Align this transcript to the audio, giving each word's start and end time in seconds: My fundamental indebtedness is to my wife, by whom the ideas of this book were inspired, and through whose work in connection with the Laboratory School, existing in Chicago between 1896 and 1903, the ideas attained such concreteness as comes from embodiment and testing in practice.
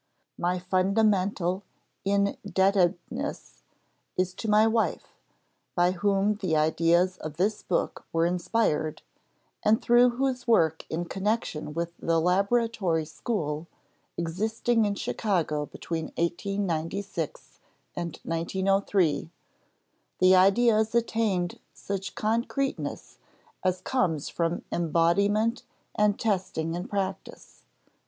My 0.39 0.57
fundamental 0.57 1.61
indebtedness 2.03 3.61
is 4.17 4.33
to 4.33 4.49
my 4.49 4.65
wife, 4.65 5.09
by 5.75 5.91
whom 5.91 6.37
the 6.37 6.55
ideas 6.57 7.17
of 7.17 7.37
this 7.37 7.61
book 7.61 8.03
were 8.11 8.25
inspired, 8.25 9.03
and 9.63 9.79
through 9.79 10.17
whose 10.17 10.47
work 10.47 10.87
in 10.89 11.05
connection 11.05 11.75
with 11.75 11.93
the 11.99 12.19
Laboratory 12.19 13.05
School, 13.05 13.67
existing 14.17 14.85
in 14.85 14.95
Chicago 14.95 15.67
between 15.67 16.05
1896 16.15 17.59
and 17.95 18.19
1903, 18.23 19.29
the 20.17 20.35
ideas 20.35 20.95
attained 20.95 21.59
such 21.75 22.15
concreteness 22.15 23.19
as 23.63 23.81
comes 23.81 24.29
from 24.29 24.63
embodiment 24.71 25.61
and 25.93 26.19
testing 26.19 26.73
in 26.73 26.87
practice. 26.87 27.65